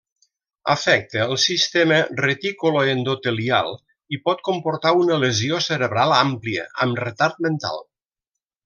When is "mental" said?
7.49-7.85